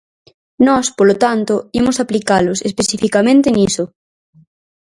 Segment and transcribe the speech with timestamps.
[0.67, 3.85] Nós, polo tanto, imos aplicalos especificamente niso.